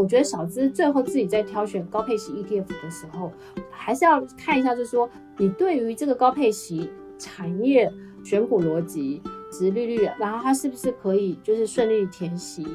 [0.00, 3.30] 我觉得小资最后自己在挑选高配息 ETF 的时候，
[3.70, 7.92] 还是要看一下，就是说你对于这个高配息产业
[8.24, 9.20] 选股逻辑、
[9.52, 12.66] 殖利率，然后它是不是可以就是顺利填息、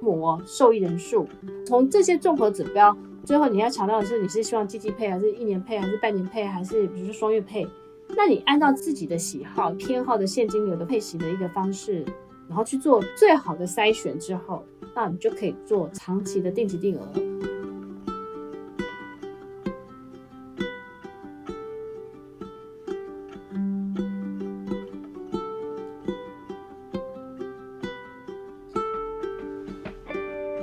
[0.00, 1.28] 模受益人数，
[1.66, 7.68] 从这些综合指标，最后你要强调的是，你是希望季季配，还是一年配，还是半年配，还是比如说双月配？
[8.16, 12.04] 那你按照自己的喜好、偏好的现金流的配息的一个方式，
[12.50, 17.06] 然后去做最好的筛选之后，那你就可以做长期的定期定额。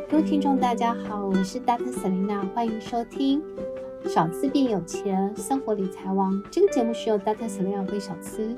[0.09, 1.89] 各位听众，大家好，我是 Dr.
[1.93, 3.41] Selena，欢迎收听。
[4.09, 6.43] 小资变有钱，生活理财王。
[6.51, 7.47] 这个节目是由 Dr.
[7.47, 8.53] Selena 为小资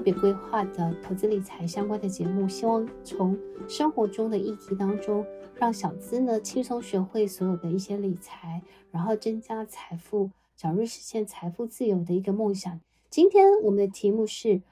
[0.00, 5.26] 特别规划的投资理财相关的节目，希望从生活中的议题当中，
[5.56, 12.80] 让小资呢轻松学会所有的一些理财，然后增加财富，早日实现财富自由的一个梦想。
[13.10, 14.62] 今天我们的题目是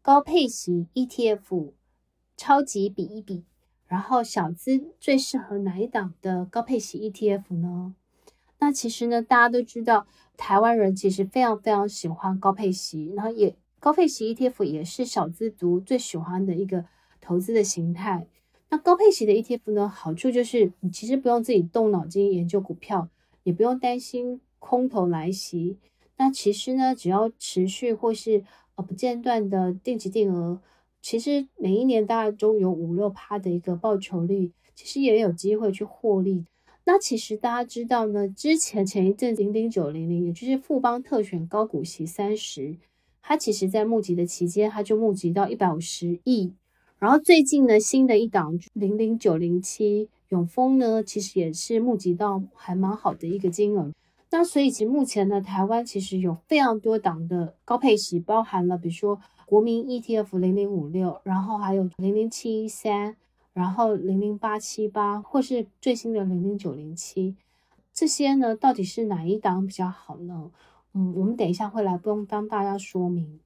[0.00, 1.72] 高配型 ETF
[2.38, 3.44] 超级比一比，
[3.86, 7.94] 然后小资最适合哪一档的高配型 ETF 呢？
[8.58, 10.06] 那其实呢，大家都知道，
[10.38, 16.84] 台湾人其实非常非常喜欢高配息，然后也高配息 ETF 也是小资族最喜欢的一个
[17.20, 18.26] 投资的形态。
[18.68, 23.08] 那高配息的 ETF 呢，好处就是你其实不用自己动脑筋研究股票，
[23.42, 25.78] 也不用担心空头来袭。
[26.18, 30.60] 那其实呢，只要持续或是呃不间断的定期定额，
[31.00, 36.44] 其实每一年大概都有五六趴的一个报酬率，其实也有机会去获利。
[36.84, 42.76] 那其实大家知道呢，之前前一阵零零九零零，也就是富邦特选高股息三十，
[43.22, 46.52] 它其实在募集的期间，它就募集到一百五十亿。
[46.98, 53.92] 然后最近呢，新的一档零零九零七永丰呢，其实也是募集到还蛮好的一个金额。
[54.30, 63.16] 那所以其目前呢，台湾其实有非常多档的高配息，包含了比如说国民 ETF 零零五六，然后还有零零七一三。
[63.52, 67.34] 然后零零八七八，或是最新的零零九零七，
[67.92, 70.52] 这些呢，到底是哪一档比较好呢？
[70.94, 73.40] 嗯，我们等一下会来不用帮大家说明。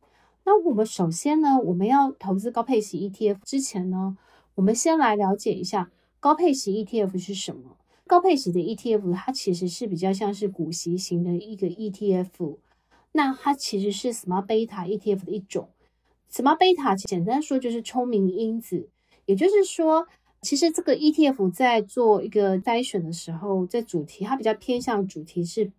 [0.44, 4.16] 那我们首先呢，我们要投资高配息 ETF 之前呢，
[4.54, 5.90] 我们先来了解一下
[6.20, 7.76] 高配息 ETF 是什么。
[8.06, 12.58] 高配息的 ETF 它其实是比较像是股息型的一个 ETF，
[13.12, 15.70] 那它其实是 Smart Beta ETF 的一种。
[16.30, 18.90] Smart Beta 简单说就是聪明因子。
[19.24, 20.06] 也就是说，
[20.42, 25.72] 其实这个 ETF 在做一个筛选的时候，在主题它比较偏向主题是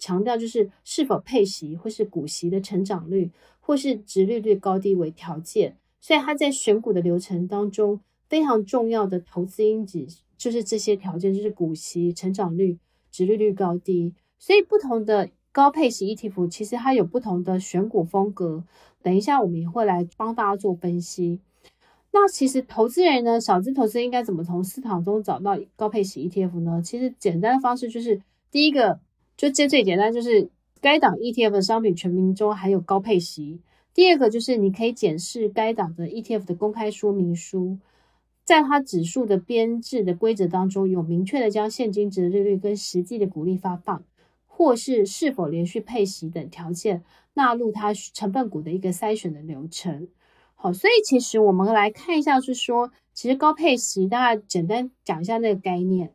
[0.00, 3.30] 强调就是是否配息或是股息的成长率，
[3.60, 10.04] 或是殖利率高低为条件，所以它在选股的流程当中非常重要的投资因子
[10.36, 12.78] 就是这些条件，就是股息、成长率、
[13.12, 14.14] 殖利率高低。
[14.38, 18.64] 所以不同的高配息 ETF 其实它有不同的选股风格，
[19.02, 21.40] 等一下我们也会来帮大家做分析。
[22.12, 26.80] 那其实投资人呢，小资投资应该怎么从市场中找到高配息 ETF 呢？
[26.82, 28.98] 其实简单的方式就是，第一个
[29.40, 30.50] 就这最简单，就是
[30.82, 33.62] 该档 ETF 的商品全名中含有高配息。
[33.94, 37.78] 第二个就是你可以检视该档的 ETF 的公开说明书，
[38.44, 44.04] 在它指数的编制的规则当中有明确的将现金值利率跟实际的股利发放，
[44.46, 47.02] 或是是否连续配息等条件
[47.32, 50.08] 纳入它成分股的一个筛选的流程。
[50.54, 56.12] 好，所以其实我们来看一下，是说，其实高配息，大家简单讲一下那个概念。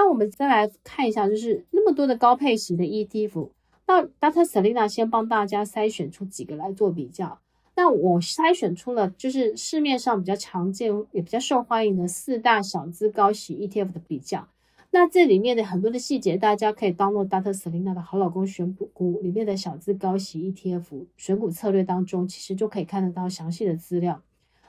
[0.00, 3.50] 那我们再来看一下，就是那么多的高配型的 ETF，
[3.88, 4.44] 那 Dr.
[4.44, 7.40] Selena 先帮大家筛选出几个来做比较。
[7.74, 14.46] 那我筛选出了就是市面上比较常见也比较受欢迎的四大小资高息 ETF 的比较。
[14.92, 17.52] 那这里面的很多的细节，大家可以 download Dr.
[17.52, 24.22] Selena 的好老公选股里面的小资高息 ETF 选股策略当中，其实就可以看得到详细的资料。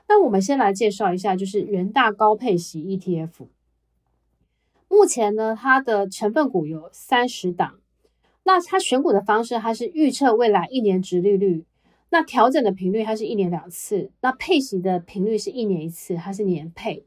[0.08, 3.46] 那我们先来介绍一下，就是元大高配息 ETF。
[4.90, 7.76] 目前呢，它的成分股有三十档。
[8.44, 11.64] 那它选股的方式，它是预测未来一年殖利率。
[12.10, 14.12] 那调整的频率，它是一年两次。
[14.22, 17.06] 那配息的频率是一年一次，它是年配。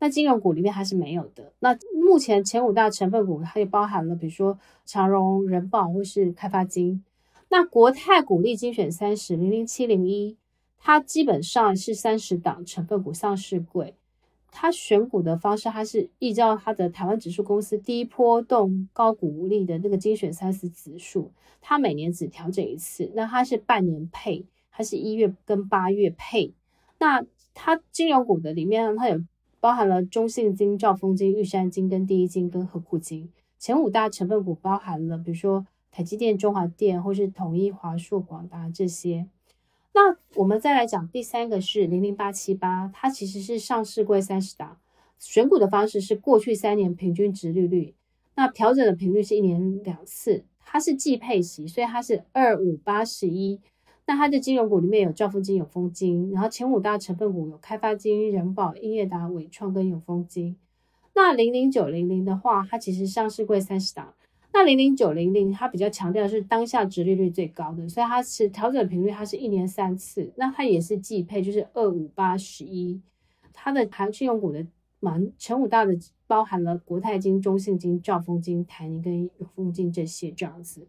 [0.00, 1.52] 那金融股里面还是没有的。
[1.60, 7.04] 那目前前五大成分股，它也包含了，比如说长荣、人保或是开发金。
[7.50, 10.36] 那国泰股利精选三十零零七零一，
[10.78, 13.94] 它基本上是三十档成分股上市柜。
[14.50, 23.10] 它选股的方式，它是依照它的台湾指数公司低波动高股利的那个精选三十指数，它每年只调整一次。
[23.14, 26.52] 那它是半年配，它是一月跟八月配。
[26.98, 27.24] 那
[27.54, 29.20] 它金融股的里面，它有。
[29.62, 33.30] 包含了中信金、兆丰金、玉山金跟第一金跟合库金。
[33.58, 39.26] 前五大成分股包含了，比如说台积电、中华电或是统一、华硕、广达这些。
[40.02, 44.78] 那我们再来讲第三个是零零八七八，它其实是上市柜三十档，
[45.18, 47.94] 选股的方式是过去三年平均值利率，
[48.34, 53.60] 那调整的频率是一年两次，它是季配息，所以它是二五八十一。
[54.06, 60.56] 那它的金融股里面有兆丰金、永丰金，然后前五大成分股有开发金、人保、英业达、伟创跟永丰金。
[61.14, 64.14] 那零零九零零的话，它其实上市柜三十档。
[64.52, 70.32] 那零零九零零，它比较强调的是当下殖利率最高的，所以它是调整频率，它是一年三次。
[70.36, 73.00] 那它也是季配，就是二五八十一。
[73.52, 74.66] 它的含信用股的
[74.98, 80.86] 蛮前五大的包含了国泰金、中信金、兆丰金、台泥跟永丰金这些这样子。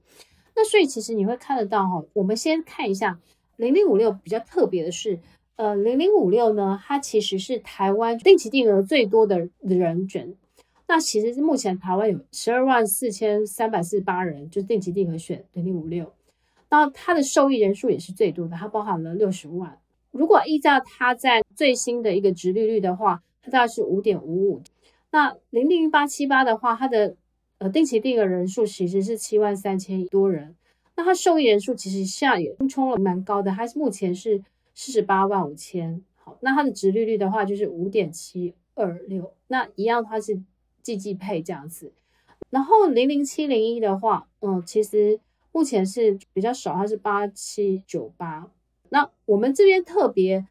[0.56, 3.20] 那所以其实你会看得到哈，我们先看一下
[3.58, 5.20] 零零五六比较特别的是，
[5.56, 10.34] 呃，零零五六呢，它其实是台湾定期定额最多的人选。
[10.92, 16.12] 那其实是目前台湾有十二万四千三百四十八人，就定期定额选零零五六，
[16.70, 19.80] 那它的受益人数也是最多的，它包含了六十万。
[20.12, 24.62] 如果依照它在最新的一个殖利率的话，它大概是五点五五。
[25.12, 27.16] 那零零八七八的话，它的
[27.60, 30.58] 呃定期定额人数其实是七万三千多人，
[30.98, 34.44] 那它受益人数其实现在也冲了蛮高的，它是目前是
[34.76, 36.04] 四十八万五千。
[36.16, 40.42] 好，那它的殖利率的话就是五点七二六，那一样它是。
[40.84, 41.94] 季季配这样子，
[42.50, 45.20] 然后零零七零一的话，嗯，其实
[45.52, 48.50] 目前是比较少，它是八七九八。
[48.90, 50.46] 那我们这边特别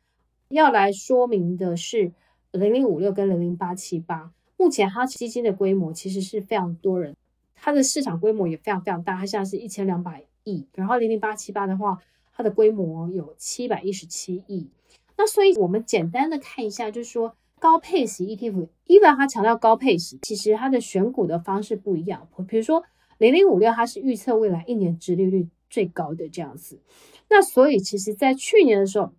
[0.49, 2.12] 要来说明的是
[2.53, 7.17] 零零五六跟零零八七八，目前它基金的规模其实是非常多人，
[7.55, 10.67] 它的市场规模也非常非常大，它现在是一千两百亿。
[10.75, 11.99] 然后零零八七八的话，
[12.35, 14.69] 它的规模有七百一十七亿。
[15.17, 17.35] 那所以我们简单的看一下，就是说。
[17.60, 22.26] 高配息 ETF，一般它强调高配息，其实它的选股的方式不一样。
[22.48, 22.82] 比如说
[23.18, 26.80] 零零五六，它是预测未来一年殖利率最高的这样子。
[27.28, 29.12] 那所以其实，在去年的时候，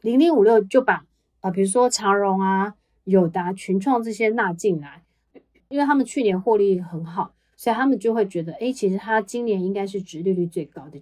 [0.00, 1.04] 零零五六就把啊、
[1.42, 5.04] 呃，比如说长荣啊、友达、群创这些纳进来，
[5.68, 11.00] 因为他们去年获利很好，所以他们就会觉得，哎，其实它今年应该是殖利率最高的。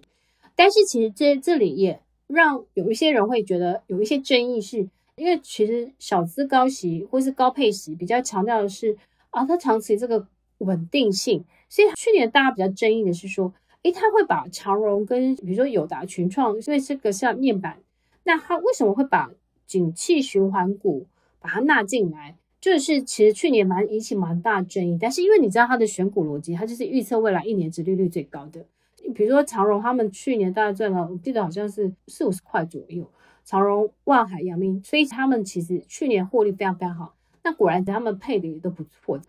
[0.55, 4.89] 但是其实这这里也让有一些人会觉得有一些争议是。
[5.15, 8.97] 因为其实小资高息或是高配息比较强调的是
[9.29, 10.27] 啊，它长期这个
[10.59, 11.43] 稳定性。
[11.69, 13.53] 所以去年大家比较争议的是说，
[13.83, 17.79] 诶，他会把长荣跟比如说友达、群创，因为这个像面板，
[18.23, 19.31] 那他为什么会把
[19.65, 21.07] 景气循环股
[21.39, 22.35] 把它纳进来？
[22.59, 24.97] 就是其实去年蛮引起蛮大争议。
[24.99, 28.65] 但是因为你知道它的选股逻辑，它就是预测未来一年殖利率最高的。
[29.13, 33.09] 比如说长荣，他们去年大概赚了，我记得好像是四五十块左右。
[33.43, 37.15] 长荣、万海、阳明，所以他们其实去年获利非常非常好。
[37.43, 39.19] 那果然他们配的也都不错。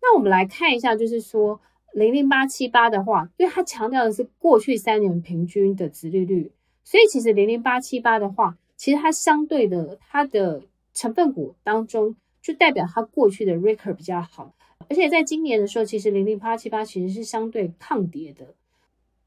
[0.00, 1.60] 那我们来看一下，就是说
[1.92, 6.50] 零零八七八的话，因为它强调的是过去三年平均的值利率，
[6.82, 10.62] 所以其实零零八七八的话，其实它相对的它的
[10.94, 14.54] 成分股当中，就代表它过去的 record 比较好。
[14.88, 18.54] 而且在今年的时候，其实零零八七八其实是相对抗跌的，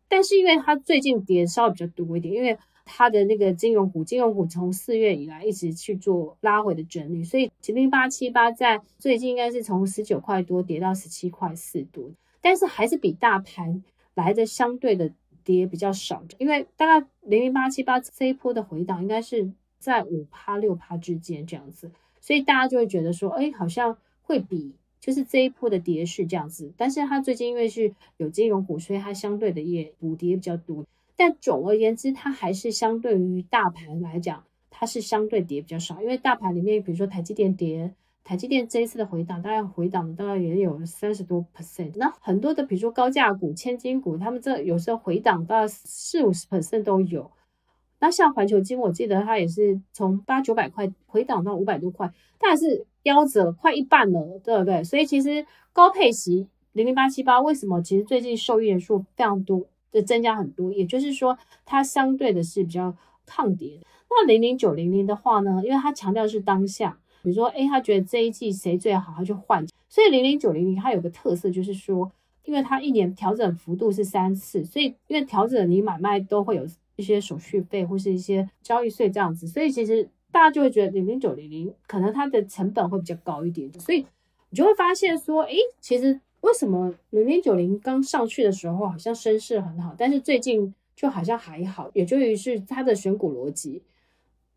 [0.07, 12.09] 但是因为它最近跌稍微比较多一点，因为它的那个金融股，金融股从四月以来一直去做拉回的整理，所以零零八七八在最近应该是从十九块多跌到十七块四多，
[12.41, 13.83] 但是还是比大盘
[14.15, 15.11] 来的相对的
[15.43, 21.91] 跌比较少，因为大概零零八七八这一波的回档应该是在五趴六趴之间这样子，
[22.21, 30.85] 所以大家就会觉得说，哎，好像会比就是这一波的跌势这样子，但是它最近因为是有金融股，所以它相对的也补跌比较多。
[31.15, 36.01] 但总而言之，它还是相对于大盘来讲，它是相对跌比较少。
[36.01, 41.93] 因为大盘里面，比如说台积电跌，台积电这一次的回档，大概回档大概也有三十多 percent。
[41.95, 47.31] 那很多的，比如说高价股、千金股，他们这有时候回档到四五十 percent 都有。
[47.99, 54.83] 那像环球金，我记得它也是从八九百块回档到五百多块，它还是夭折快一半了，对不对？
[54.83, 59.67] 所以其实高配息零零八七八为什么其实最近受益人数非常多？
[59.89, 61.35] 就增加很多，也就是说，
[61.65, 63.79] 它相对的是比较抗跌。
[64.09, 69.65] 那零零九零零的话呢，因为它强调是当下，比如说，诶，他觉得这一季谁最好，他就换。
[69.89, 72.11] 所以零零九零零它有个特色，就是说，
[72.43, 84.05] 因为它一年调整幅度是三次，所以因为调整你买卖都会有一些手续费或是一些交易税这样子，所以其实大家就会觉得零零九零零可能它的成本会比较高一点，所以
[84.49, 86.19] 你就会发现说，诶，其实。
[86.41, 93.81] 为什么零零九零刚上去的时候好像声势很好，但是最近就好像还好，也就于是它的选股逻辑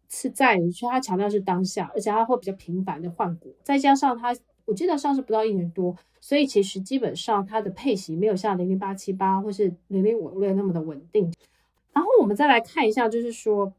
[0.07, 11.33] 是在于，说它强调是当下，而且它会比较频繁的换股，再加上它我记得上市不到一年多，所以其实基本上它的配息没有像零零八七八或是零零五六那么的稳定。
[12.01, 13.75] 然后我们再来看一下，就是说，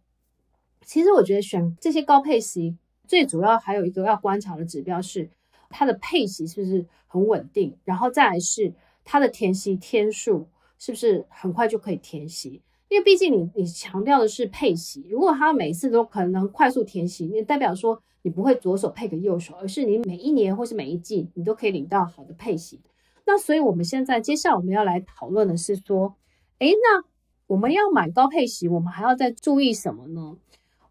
[0.85, 5.27] 其实我觉得选这些高配席，最主要还有一个要观察的指标是
[5.71, 8.71] 它的配席是不是很稳定，然后再来是
[9.03, 10.47] 它的填席天数
[10.77, 12.61] 是不是很快就可以填席。
[12.89, 22.79] 因为毕竟你你强调的是配息，如果他每次都可能快速填息，那代表说你不会左手配给右手，而是你每一年或是每一季你都可以领到好的配息。
[23.25, 26.15] 那所以我们现在接下来我们要来讨论的是说，
[26.59, 27.03] 诶，那
[27.51, 30.37] 我们要买高配息，我们还要再注意什么呢？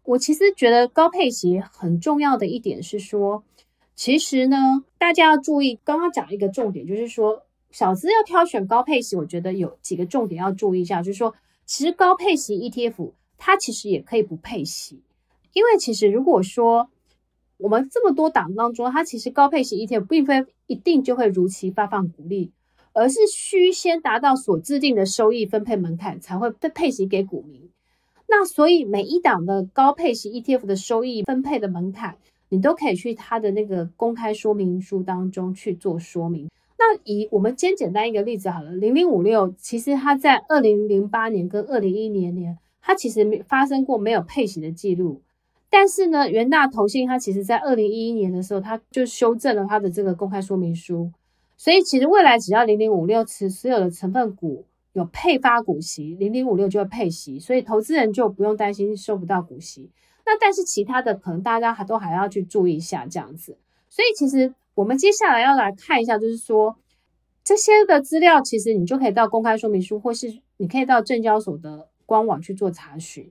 [0.03, 3.43] 我其实觉得高配息很重要的一点是说，
[3.95, 7.41] 其实呢，大家要注意，刚刚讲一个重点，就是说
[7.71, 11.33] 小资要挑选高配息，我觉得有几个重点要注意一下，就是说。
[11.63, 15.01] 其实高配息 ETF 它其实也可以不配息，
[15.53, 16.89] 因为其实如果说
[17.55, 22.51] 我们这么多档当中，它其实高配息 ETF 并非一定就会如期发放股利，
[22.93, 27.69] 而是需先达到所制定的收益分配门槛才会被配息给股民。
[28.27, 32.17] 那所以每一档的高配息 ETF 的收益分配的门槛，
[32.49, 36.49] 你都可以去它的那个公开说明书当中去做说明。
[36.77, 45.21] 那以我们先简单一个例子好了，零零五六其实它在二零零八年跟二零一一年，它其实发生过没有配息的记录。
[45.69, 51.11] 但是呢，元大投信它其实在二零一一年的时候，它就修正了它的这个公开说明书。
[51.61, 59.91] 所以其实未来只要零零五六持所有的成分股有配发股息，零零五六就会配息，所以投资人就不用担心收不到股息。
[60.25, 63.57] 那但是其他的可能大家还都还要去注意一下这样子。
[63.89, 64.53] 所以其实。
[64.73, 66.77] 我们接下来要来看一下，就是说
[67.43, 73.29] 这些的资料，其实你就可以到公开说明书，或是你可以到证交所的官网去做查询。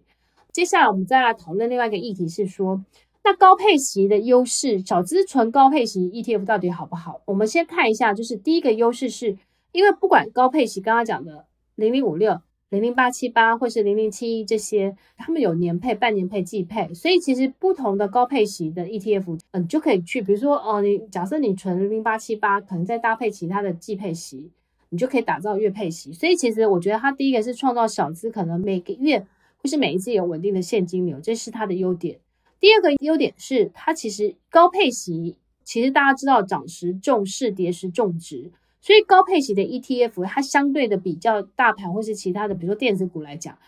[0.52, 2.84] 接下来我们再来讨论另外一个议题，是说
[3.22, 7.20] 那高配息的优势，小资存高配息 ETF 到底好不好？
[7.26, 9.36] 我们先看一下，就是第一个优势是，
[9.72, 12.40] 因为不管高配息，刚刚讲的零零五六。
[12.70, 24.52] 零零八七八或是零零七一这些，他们有年配、半年配、季配，所以其实不同的高配息的 ETF，嗯，就可以去，比如说哦，你假设你存零零八七八，可能再搭配其他的季配息，
[24.90, 26.12] 你就可以打造月配息。
[26.12, 29.26] 所以其实我觉得它第一个是创造小资可能每个月
[29.60, 32.20] 或是每一季有稳定的现金流，这是它的优点。
[32.60, 38.52] 第二个优点是它其实高配息，其实大家知道涨时重视，跌时重值。
[38.82, 43.58] 所以高配息的 ETF，它相对的比较大盘或是其他的，比如说电子股来讲，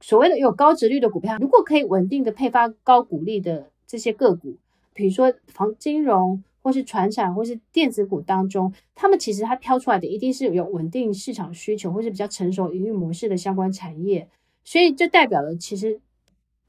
[0.00, 4.56] 所谓的有高值率的股票，如果可以稳定的配发高股利的这些个股，
[4.94, 14.28] 比如说房金融或是传产或是电子股当中，他们其实它挑出来的一定是有稳定市场需求或是比较成熟营运模式的相关产业，
[14.64, 16.00] 所以就代表了其实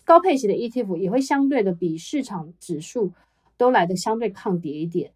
[0.05, 3.11] 高配息的 ETF 也会相对的比市场指数
[3.57, 5.11] 都来的相对抗跌一点。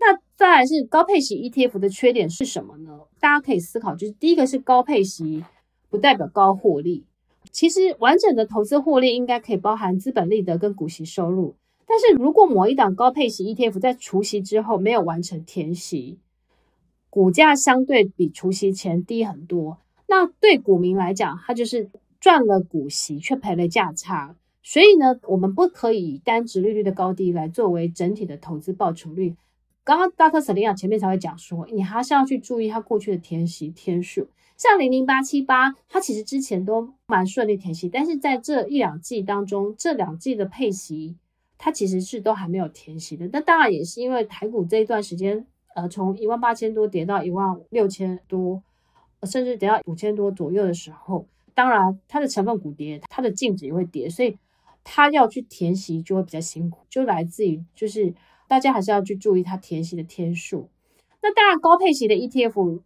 [0.00, 3.00] 那再来是高配息 ETF 的缺点是什么呢？
[3.18, 5.44] 大家可以思考，就是第一个是高配息
[5.90, 7.04] 不代表高获利。
[7.50, 11.56] 其实完整的投资获利应该可以包含资本利得跟股息收入。
[11.86, 16.18] 但是如果某一档高配息 ETF 在除息之后没有完成填息，
[17.08, 21.88] 股价相对比除息前低很多，那对股民来讲，它就是
[22.20, 24.34] 赚了股息却赔了价差。
[24.62, 29.34] 所以呢，我们不可以以单殖利率的高低来作为整体的投资报酬率。
[29.82, 34.28] 刚刚大特瑟琳娜前面才会讲说，你还是要去注意它过去的填息天数。
[34.58, 41.16] 像零零八七八，它其实之前都蛮顺利填息，但是在这一两季当中，这两季的配息，
[41.56, 43.30] 它其实是都还没有填息的。
[43.32, 48.62] 那当然也是因为台股这一段时间，呃，从一万八千多跌到一万六千多，
[49.22, 51.24] 甚至跌到五千多左右的时候，
[51.58, 54.38] 当然它的成分股跌，它的净值也会跌，所以
[54.84, 58.14] 它要去填息就会比较辛苦，就来自于就是。
[58.50, 60.70] 大家还是要去注意它填息的天数。
[61.20, 62.80] 那当然，高配息的 ETF，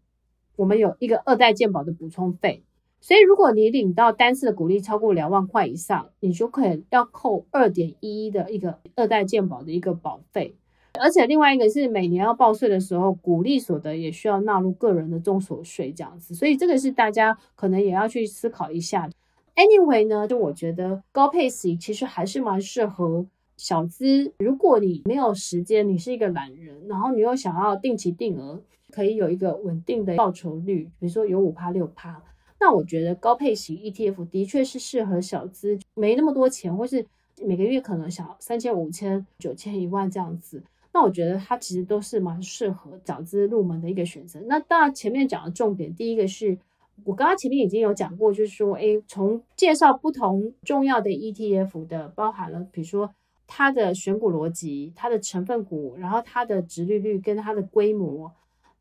[0.57, 2.65] 我们有一个二代健保的补充费，
[3.01, 10.57] 所以如果你领到单次的股利超过两万块以上，你就可以要扣二点一一的一个二代健保的一个保费。
[11.01, 19.09] 而且另外一个是每年要报税的时候，股利所得也需要纳入个人的综所税这样子，所以这个是大家可能也要去思考一下。
[19.57, 23.27] Anyway 呢，就我觉得高配息其实还是蛮适合。
[23.59, 32.21] 小资，如果你没有时间，你是一个懒人，然后你又想要定期定额，可以有一个稳定的报酬率，比如说有五趴六趴，
[32.59, 37.07] 那我觉得高配型 ETF 的确是适合小资，没那么多钱，或是
[37.41, 40.61] 每个月可能想三千、五千、九千、一万这样子，
[40.93, 44.41] 那我觉得它其实都是蛮适合早资入门的一个选择。
[44.47, 46.59] 那当然前面讲的重点，第一个是
[47.05, 53.15] 我刚刚前面已经有讲过，就是说，哎，从介绍不同重要的 ETF 的，包含了比如说
[53.47, 58.33] 它的选股逻辑、它的成分股，然后它的殖利率跟它的规模，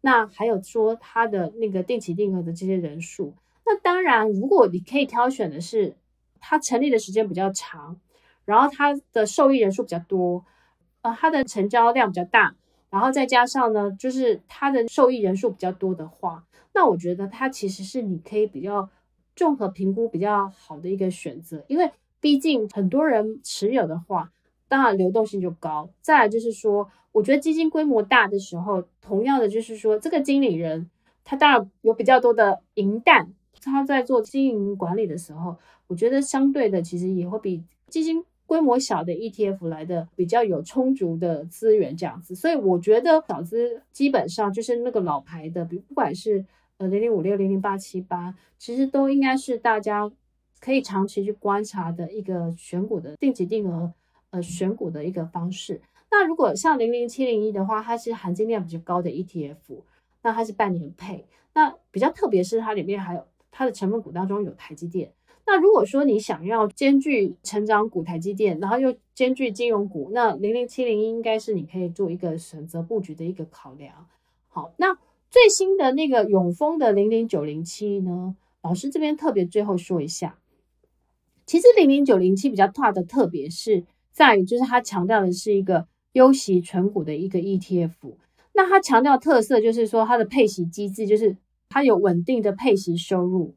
[0.01, 3.34] 那还有说它的那个定期定额的这些人数。
[3.65, 5.96] 那当然，如果你可以挑选的是
[6.39, 7.98] 它成立的时间比较长，
[8.44, 10.44] 然后它的受益人数比较多，
[11.01, 12.55] 呃，它的成交量比较大，
[12.89, 16.46] 然后再加上呢，就是它的受益人数比较多的话。
[16.74, 18.89] 那我觉得它其实是你可以比较
[19.36, 24.31] 综合评估比较好的一个选择，因为毕竟很多人持有的话，
[24.67, 25.89] 当然流动性就高。
[26.01, 30.89] 再来就是说，我觉得基金规模大的时候，同样的就是说，这个经理人
[31.24, 42.36] 他当然有比较多的银弹，他在做经营管理的时候，我觉得相对的其实也会比基金规模小的 ETF 来的比较有充足的资源这样子。
[42.36, 46.46] 所以我觉得小资基本上就是那个老牌的，比不管是。
[46.77, 50.12] 呃，零零五六零零八七八，其实都应该是大家
[50.60, 53.93] 可以长期去观察的一个选股的定级定额
[54.31, 55.79] 呃选股的一个方式。
[56.10, 59.84] 那如果像零零七零一的话，它是含金量比较高的 ETF，
[60.24, 61.27] 那它是半年配。
[61.53, 65.12] 那比较特别是它里面还有它的成分股当中有台积电。
[65.51, 74.08] 那如果说你想要兼具成长股台积电，然后又兼具金融股，那零零七零应该是你可以做一个选择布局的一个考量。
[74.48, 74.98] 好，那。
[75.29, 80.38] 最新的那个永丰的零零九零七呢，老师这边特别最后说一下，
[81.46, 88.15] 其实零零九零七比较大的特别是在于，就是它强调的是一个优息存股的一个 ETF。
[88.51, 91.38] 那它强调特色就是说它的配息机制就是
[91.70, 93.55] 它有稳定的配息收入，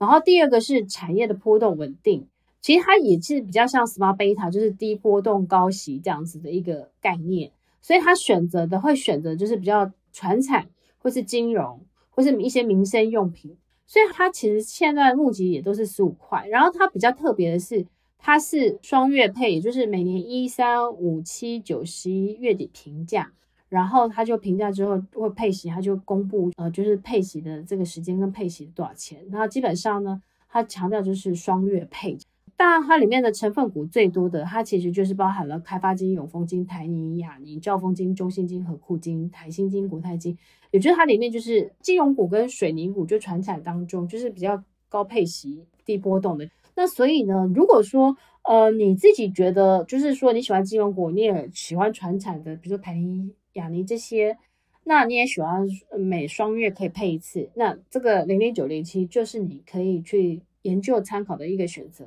[0.00, 2.26] 然后第二个是产业的波动稳定，
[2.60, 10.66] 其实它也是比较像 Smart Beta，就是低波动高息这样子的一个概念，所以它选择的会选择就是比较传产。
[11.02, 11.80] 或是金融，
[12.10, 16.46] 或是一些民生用品，所以它其实现在募集也都是十五块。
[16.48, 17.86] 然后它比较特别的是，
[18.18, 23.32] 它是双月配，也就是每年一三五七九十一月底评价，
[23.70, 29.24] 然后他就评价之后会配息，他就公布呃就是配息的这个时间跟配息多少钱。
[29.30, 32.18] 那基本上呢，他强调就是双月配。
[32.56, 40.36] 当然，它里面的成分股最多的，它其实就是包含了开发金、永丰金、台泥、亚泥、兆丰金、中信金、和库金、台新金、国泰金，
[40.70, 46.46] 也就是它里面就是金融股跟水泥股，就传产当中就是比较高配息、低波动的。
[46.76, 54.38] 那所以呢，如果说呃你自己觉得就是说你喜欢金融股，你也喜欢传产的，比如说台泥、亚尼这些，
[54.84, 55.66] 那你也喜欢
[55.98, 62.06] 每双月可以配一次，那这个零零九零七就是你可以去研究参考的一个选择。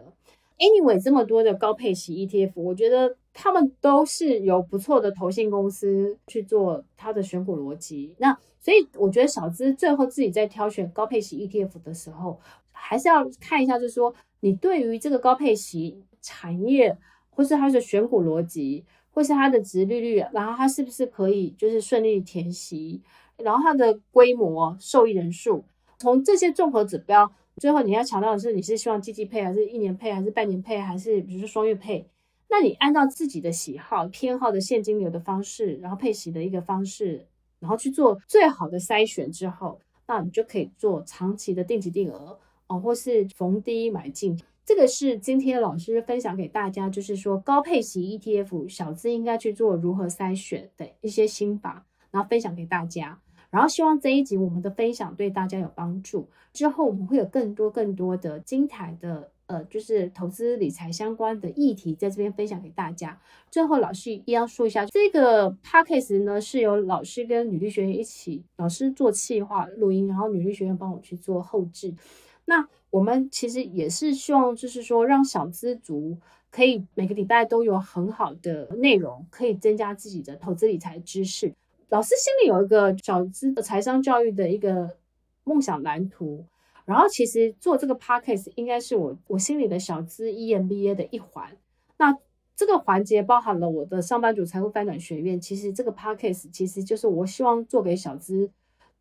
[0.57, 8.15] Anyway，这么多的高配息 ETF，我觉得他们都是有不错的投信公司去做它的选股逻辑。
[8.19, 12.39] 那所以我觉得小资最后自己在挑选高配息 ETF 的时候，
[12.71, 16.95] 还是要看一下，就是说你对于这个高配息产业，
[17.31, 23.01] 或是它的选股逻辑，或是它的殖利率，然后它是不是可以就是顺利填息，
[23.37, 25.63] 然后它的规模、受益人数，
[25.99, 27.31] 从这些综合指标。
[27.57, 32.03] 最后你要强调的是，你是希望季季配，还是一年配，还是半年配，还是比如说双月配？
[32.49, 37.27] 那你按照自己的喜好、偏好的现金流的方式，然后配息的一个方式，
[37.59, 44.35] 然后去做最好的筛选之后，那你就可以做长期的定期定额哦，或是逢低买进。
[44.65, 53.19] 这个是今天老师分享给大家，就是说高配型 ETF 小资应该去做如何筛选的一些心法，然后分享给大家。
[53.49, 56.27] 然后希望这一集我们的分享对大家有帮助。
[56.53, 63.19] 之后我们会有更多更多的精彩的呃，就是投资理财相关的议题在这边分享给大家。
[63.51, 71.93] 最后老师一要说一下，这个 podcast 呢是由老师跟女力学院一起，老师做企划录音，然后女力学院帮我去做后置。
[72.45, 76.15] 那我们其实也是希望，就是说让小资族
[76.51, 81.51] 可以每个礼拜都有很好的内容，可以增加自己的投资理财知识。
[81.89, 84.95] 老师心里有一个小资的财商教育的一个
[85.43, 86.45] 梦想蓝图，
[86.85, 91.57] 然后其实做这个 podcast 应该是我我心里的小资 EMBA 的一环。
[91.97, 92.15] 那
[92.55, 98.51] 这个环节包含了我的上班族财富翻转学院，其实这个 podcast 其实就是我希望做给小资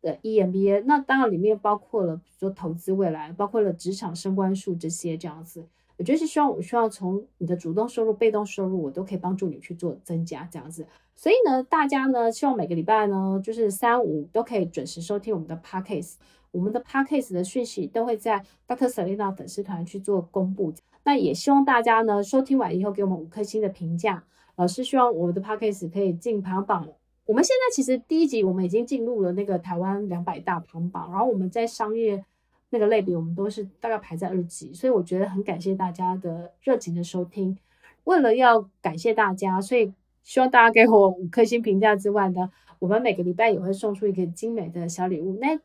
[0.03, 0.83] 的 EMBA。
[0.85, 5.65] 那当然里面包括了比如说投资未来，包括了职场升官术这些这样子。
[5.97, 10.85] 我就是希望我需要从你的主动收入、被动收入，我都可以帮助你去做增加这样子。
[11.15, 16.15] 所以呢，大家呢，希望每个礼拜呢，就是三五都可以准时收听我们的 Podcast。
[16.49, 18.87] 我们的 Podcast 的讯息都会在 Dr.
[18.87, 20.73] Selina 粉丝团去做公布。
[21.03, 24.23] 那也希望大家呢，收听完以后给我们五颗星的评价。
[24.55, 26.87] 老师希望我们的 Podcast 可以进排行榜。
[27.33, 32.23] 我们现在其实第一集我们已经进入了那个台湾两百大排行榜，然后我们在商业。
[32.69, 37.55] 那个类别，我们都是大概排在二级，所以我觉得很感谢大家的热情的收听。
[38.05, 39.93] 为了要感谢大家，所以
[40.23, 45.37] 希望大家给我五颗星评价之外呢，我们每个礼拜也会送出一个精美的小礼物。
[45.39, 45.59] 那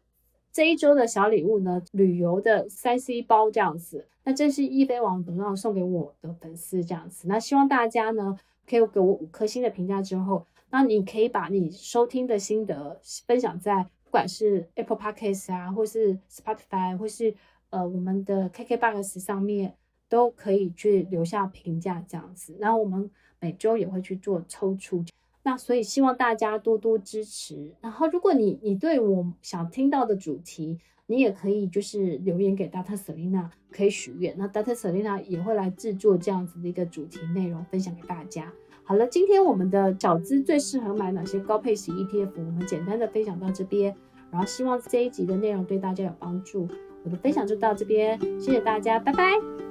[0.52, 4.06] 这一周的小礼物呢，旅游的三 C 包这样子。
[4.24, 7.26] 那这是易飞网董事长送给我的粉丝这样子。
[7.26, 17.34] 那希望大家呢，可以给我五颗星的评价之后，那你可以把你收听的心得分享在不管是 Apple Podcast 啊，或是 Spotify，或是
[17.70, 19.74] 呃我们的 KKBOX 上面。
[20.10, 25.04] 都可以去留下评价这样子，然后我们每周也会去做抽出，
[25.42, 27.74] 那所以希望大家多多支持。
[27.82, 30.78] 然后如果你你对我想听到的主题，
[31.08, 32.96] 你也可以就是留言给 Dr.
[32.96, 34.72] Selina，可以许愿，那 Dr.
[34.72, 38.50] Selina 也会来制作这样子的一个主题内容分享给大家。
[38.88, 43.94] 好了，今天我们的小资最适合买哪些高配型 ETF，我们简单的分享到这边，
[44.30, 46.66] 然后希望这一集的内容对大家有帮助。
[47.04, 49.67] 我的分享就到这边，谢谢大家，拜拜。